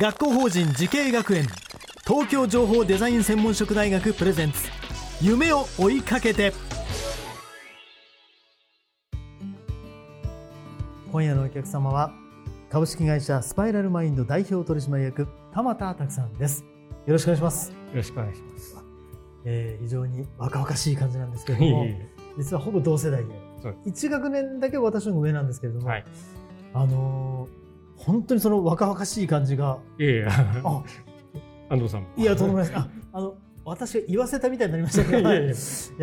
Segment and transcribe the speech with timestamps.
[0.00, 1.44] 学校法人慈恵学園
[2.06, 4.60] 東京情報デザイン専門職大学プレゼンツ
[5.20, 6.52] 夢を追いかけて。
[11.10, 12.12] 今夜のお客様は
[12.70, 16.62] 株式会社スパイラルマインド代表取締役鎌田拓さんです。
[17.06, 17.70] よろしくお願いします。
[17.70, 18.76] よろしくお願いします。
[19.46, 21.86] えー非常に若々しい感じなんですけれども
[22.38, 26.04] 実はほぼ同世代でそう1学年だけ私の上なんですけれども、はい。
[26.72, 27.57] あのー
[27.98, 29.78] 本当にその若々しい感じが。
[29.98, 30.82] いえいえ、あ。
[31.68, 32.02] 安藤さん。
[32.02, 32.08] も。
[32.16, 32.78] いやとんでもないです。
[32.78, 35.18] ああの私が言わせたみたいになりましたけど。
[35.18, 35.42] いやいや。
[35.42, 35.46] い。
[35.48, 35.54] や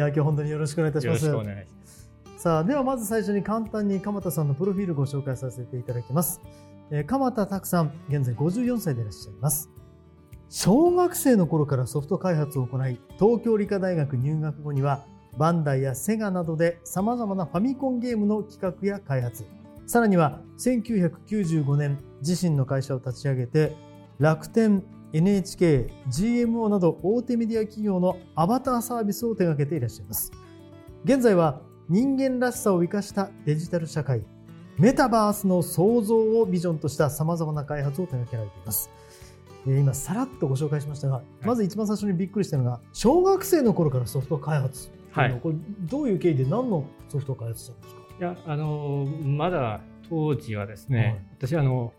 [0.08, 1.26] 今日本当によろしくお願いいたします。
[1.26, 2.12] よろしくお願いします。
[2.38, 6.42] さあではまず最初に簡単に鎌田さんのプロフィールをご紹介させていただきます、
[6.92, 9.72] えー鎌田拓さん現在54歳でいらっしゃいます。
[10.50, 15.04] 小学生の頃からソフト開発を行い東京理科大学入学後には
[15.38, 19.44] バンダイやセガなどでさまざまなファミコンゲームの企画や開発
[19.86, 23.76] さらには1995年自身の会社を立ち上げて
[24.20, 24.84] 楽天
[25.14, 30.32] NHK、GMO など大手メディア企業のアバターサービスを手掛けていらっしゃいます。
[31.06, 34.24] 現在は人間らしさを生かしたデジタル社会
[34.78, 38.90] メタバースの創造をビジョンとしたさまざまな開発を手掛けられています。
[39.68, 45.40] えー今さらっとご紹介しましたが、まず一番最初にびっくりしたのが小学生の頃からソフト開発はい。
[45.42, 48.05] これどういう経緯で何のソフトを開発したんですか？
[48.20, 51.94] いや、あの、まだ当時はですね、私、あの、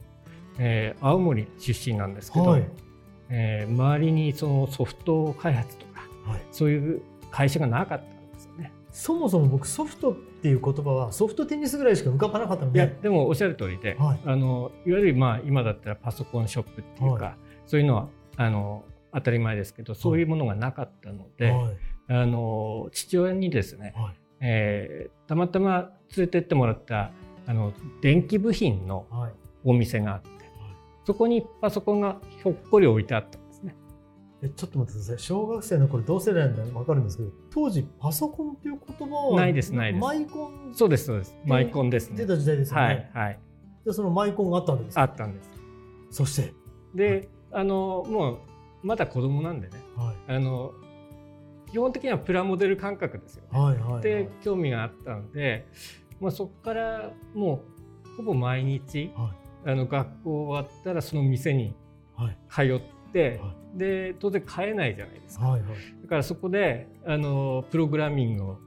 [0.59, 2.67] えー青森出身なんですけど、はい。
[3.29, 6.43] えー周りにそのソフト開発とか、はい。
[6.51, 8.73] そういう会社がなかったんですよね。
[8.91, 14.21] そもそも僕ソフトっていう言葉はソフトテニスぐらいしか浮かばなかったのいや、で、でもおっしゃる通りで、はい。
[14.25, 21.77] あの、いわゆるまあ今だったらパソコンショップっていうか、はそういうのは、あの、当たり前ですけど、そういうものがなかったので、はい。
[22.09, 27.11] あの父親にですね、はいえーたまたま連れてってもらった
[27.47, 29.33] あの電気部品のはい。
[29.69, 30.29] お店があって、
[31.05, 33.75] そこにパソコンがひょっこり置いてあったんですね。
[34.43, 35.19] えちょっと待ってください。
[35.19, 40.01] 小学生の頃同世代なんで分かるんですけど当時パソコンっていう言葉はないですないです。
[40.01, 41.37] マイコンそうですそうです。
[41.45, 42.17] マイコンですね。
[42.17, 43.41] 出た時代ですよね、はいはい。
[43.85, 45.01] でそのマイコンがあったわけです。
[45.01, 45.51] あったんです。
[46.11, 46.55] そして、
[46.95, 48.39] で、あのもう
[48.85, 50.37] まだ子供なんでね、はい。
[50.37, 50.73] あの
[51.71, 53.59] 基本的にはプラモデル感覚ですよね。
[53.59, 54.03] はいはいはい。
[54.03, 55.67] で興味があったので、
[56.21, 57.65] まあそこからも
[58.05, 59.35] うほぼ毎日、は
[59.65, 61.75] あの学校終わったらその店に
[62.15, 62.39] はい。
[62.49, 65.71] 通って、はで当然買えないじゃないですか、はいはい。
[66.03, 68.59] だからそこであのプログラミングを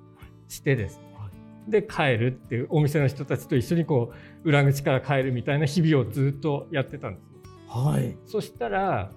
[0.47, 0.97] してです。
[0.97, 1.29] ね、は
[1.67, 7.29] で帰るっていうお店の人たちと一緒にこう裏口から帰るみたいな日々をずっとやってたんですね
[7.67, 8.16] はい。
[8.25, 9.11] そしたら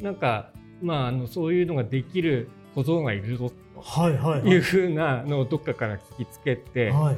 [0.00, 3.50] なんかまああのそういうのができる小僧がいるぞ。
[3.80, 4.56] はいはいとい。
[4.58, 7.16] うふうなのをどっかから聞きつけてはい。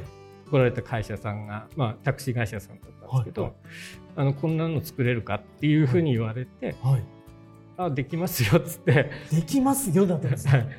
[0.49, 3.51] 来られた会社さんが、まあ、タクシー会社さんだったんですけど、はい
[4.17, 7.03] あのこんなの作れるかっていうふうに言われて、はい。
[7.77, 9.11] あできますよっつって。
[9.31, 10.69] できますよだったんですね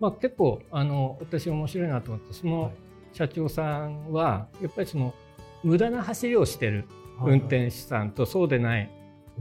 [0.00, 2.56] まあ、結構あの私面白いなと思ってそはい。
[2.56, 2.72] の
[3.12, 5.14] 社長さんはやっぱりその
[5.62, 6.86] 無駄な走りをしてる
[7.20, 7.32] はい。
[7.34, 8.90] 運転手さんとそうでない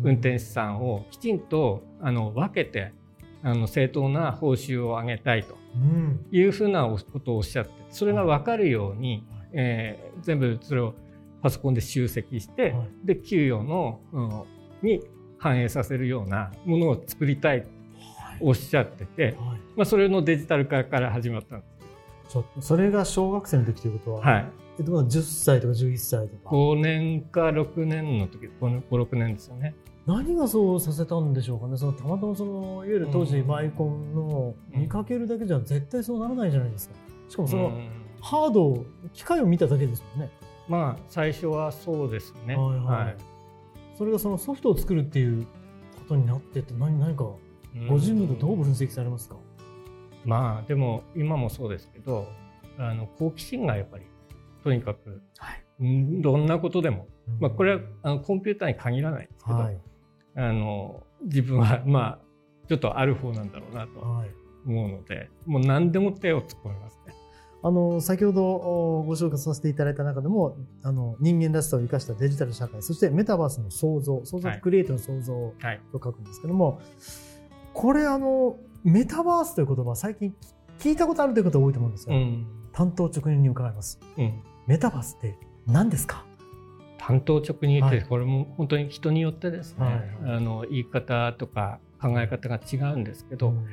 [0.03, 2.93] 運転手さんをきちんとあの分けて
[3.43, 6.25] あの正当な報酬を上げたいとうん。
[6.31, 9.49] いうふうなことをおっしゃってそれが分かるように、はい。
[9.53, 10.93] えー全部それを
[11.41, 12.89] パソコンで集積して、はい。
[13.03, 14.43] で給与の、うん
[14.83, 15.01] に
[15.37, 17.67] 反映させるようなものを作りたいと
[18.41, 19.35] おっしゃってて、はい。
[19.75, 21.65] まあ、それのデジタル化から始まったんで
[22.27, 22.33] す。
[22.33, 24.45] ちょっとそれが小学生の時ということは、はい、
[24.79, 26.49] えっとまだ10歳とか11歳とか。
[26.49, 29.75] 5年か6年の時56年ですよね。
[30.05, 31.77] 何がそうさせたんでしょうかね。
[31.77, 33.47] そのたまたまそのいわゆる当時うん。
[33.47, 36.95] マイコンのうん見かけるだけじゃ絶対そうならないじゃないですか。
[37.29, 37.89] しかもそのうん。
[38.19, 40.31] ハードを機械を見ただけですもんね。
[40.67, 42.55] まあ最初はそうですね。
[42.55, 43.17] はいはい。
[43.97, 45.45] それがそのソフトを作るっていう
[45.97, 47.23] ことになってって何何か
[47.87, 49.35] ご自分でどう分析されますか？
[50.25, 52.27] まあでも今もそうですけど
[52.77, 54.05] あの好奇心がやっぱり
[54.63, 55.63] とにかく、はい。
[55.79, 57.39] うんどんなことでも、うん。
[57.39, 59.77] まあ、これはあのコンピューターに限らないですけど、はい。
[60.35, 62.19] あの自分はまあ
[62.67, 64.29] ちょっとある方なんだろうなとはい。
[64.65, 67.13] 思うのでもう何でも手を突っ込みますね。
[67.63, 76.79] あの、先ほどおご紹介させていただいた中でも、あの、人間らしさを生かしたデジタル社会、そしてメタバースの創造、創造クリエイトの創造はい、と書くんですけども、
[77.73, 80.35] これあの、メタバースという言葉、最近
[80.79, 83.99] 聞いたことあるという方多いと思うんですが、うん担当直入に伺います。
[84.17, 85.35] うん、メタバースって
[85.67, 86.25] 何ですか？
[87.01, 90.35] 担当直入ってはいこれも本当に人によってですね、はい。
[90.35, 93.65] あの言い方とか考え方が違うんですけど、うん。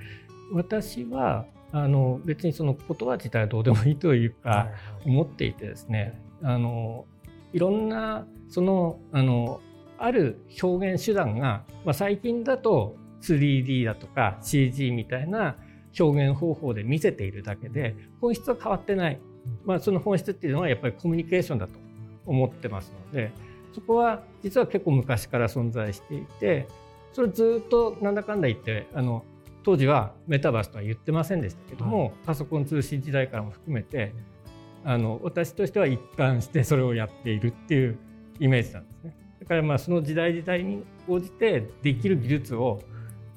[0.52, 4.68] 私はあの別にその言葉自体はどうでもいいというか、
[5.04, 7.04] 思っていてですねあの
[7.52, 9.60] いろんなそのあの
[9.98, 15.56] ある表現手段が、まあ、最近だと 3D だとか CG みたいな
[15.98, 19.20] 表現方法で見せているだけで本質は変わってない、
[19.64, 21.87] まあ、その本質っていうのはやっぱりコミュニケーションだと
[22.28, 23.32] 思ってますので
[23.72, 26.68] そこは実は結構昔から存在していて
[27.12, 29.24] それずっとなんだかんだ言ってあの
[29.64, 34.14] 当時はメタバースとは言ってませんでしたけども、パソコン通信時代からも含めて
[34.84, 37.98] あの私としては一貫してそれをやっているっていう
[38.40, 39.16] イメージなんですね。
[39.40, 42.80] だからまあその時代時代に応じてできる技術を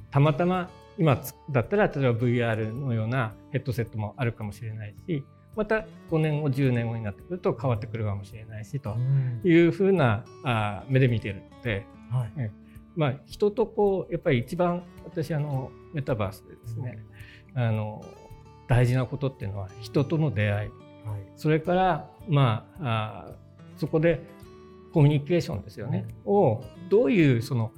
[0.10, 5.24] たまたま今つだったら例えば VR のようなヘッドセットもあるかもしれないし
[5.56, 9.42] また5年後10年後になってくると変わってくるかもしれないしとうん。
[9.44, 12.52] いうふうなあ目で見てるので、はい。
[12.96, 17.04] まあ、人とこうやっぱり一番私あのメタバースでですね、
[17.54, 18.04] あの
[18.68, 20.70] 大事なことっていうのは人との出会い。
[21.08, 21.22] はい。
[21.36, 23.32] それからまああ
[23.78, 24.22] そこで
[24.94, 27.72] コミュニケーションですよね、をどういうその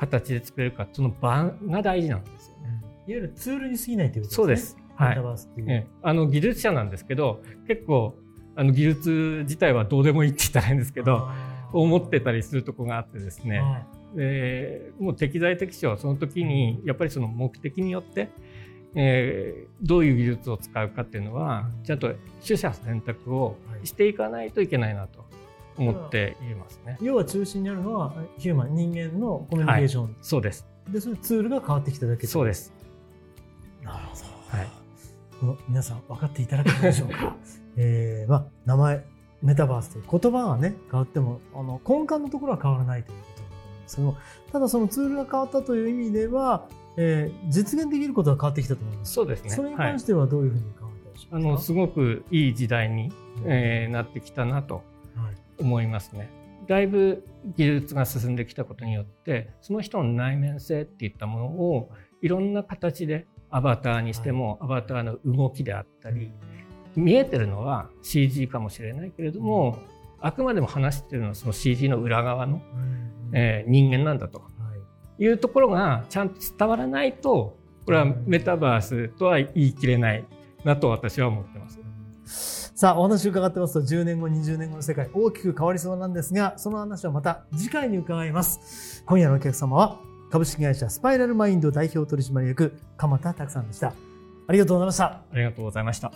[0.00, 2.80] 形で作れるかその場が大事なんですよね。
[2.82, 4.78] いわゆるツールに過ぎないということですね。
[4.78, 4.83] そうです。
[4.96, 5.18] はい。
[5.66, 5.86] ええ。
[6.02, 8.16] あの技術者なんですけど結構
[8.56, 11.28] あの技術自体はどうでもいいって言ったらいいんですけど
[11.72, 13.78] 思ってたりするとこがあってですね、は
[14.14, 14.16] い。
[14.16, 18.30] でもう適材適所その時にやっぱりその目的によって、
[18.94, 22.14] えーどういう技術を使うかっていうのはちゃんと
[22.46, 25.26] 取捨選択をしていかないといけないなと
[25.76, 26.96] 思っていますね。
[27.02, 30.66] 要は中心にあるのはヒューマン人間のコミュニケーション、そうです。
[30.88, 32.72] でそれツールが変わってきただけそうです。
[35.44, 37.36] なるほど、はいこの皆さん分かっていただけたでしょうか？
[37.76, 39.04] えー、まあ名前
[39.42, 43.42] メタバースという言葉がね変わってもあの根幹のところは変わらないということ。
[43.42, 44.16] だと思うんですけども
[44.52, 49.12] ただそのツールが変わったという意味では、えー実現できることは変わってきたと思います。
[49.12, 49.50] そうですね。
[49.50, 51.42] それにはい関してはどういうふうに考えてらっしゃあい。
[51.42, 53.12] ますか、のすごくいい時代に、
[53.44, 54.76] えーなってきたなと
[55.16, 55.34] はい。
[55.62, 56.30] 思いますね。
[56.66, 57.26] だいぶ
[57.56, 61.90] 技術が進んできたことによってその人の内面性っていったものを
[62.22, 66.32] いろんな形でアバターにしても、アバターの動きであったり
[66.96, 69.78] 見えてるのは CG かもしれないけれども、
[70.20, 74.40] あくまでも話してるのはその CG の裏側の、うんえー人間なんだと。
[74.40, 74.46] は
[75.18, 75.22] い。
[75.22, 80.24] いうところがちゃんと伝わらないとこれはメタバースとは言い切れない
[80.64, 82.72] なと私は思ってます。
[82.74, 89.04] さあ、お話を伺ってますと、10年後、20年後の世界、大きく変わりそうなんですが、その話はまた次回に伺います。
[89.06, 90.00] 今夜のお客様は、
[90.30, 93.92] 株式会社スパイラルマインド代表取締役、鎌田拓さんでした。
[94.46, 95.04] ありがとうございました。
[95.04, 96.12] ありがとうございました。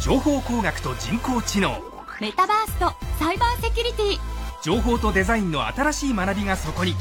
[0.00, 1.78] 情報工学と人工知能
[2.20, 4.18] メタバースとサイバーセキュリティ
[4.62, 6.94] 情報とデザインの新しい学びがそこに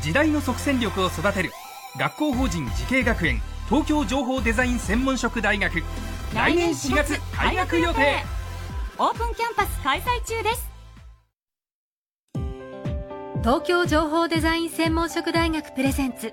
[0.00, 1.50] 時代の即戦力を育てる。
[1.98, 5.82] 学校法人慈恵学園東京情報デザイン専門職大学。
[6.34, 8.24] 来年4月開学予定。
[8.98, 10.68] オープンキャンパス開催中です。
[13.42, 16.32] 東京情報デザイン専門職大学プレゼンツ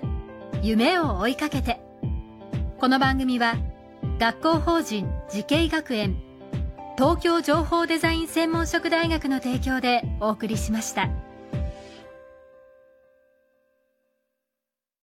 [0.62, 1.80] 夢を追いかけて。
[2.78, 3.56] この番組は
[4.18, 6.16] 学校法人慈恵学園
[6.96, 11.08] 東京情報デザイン専門職大学の提供でお送りしました。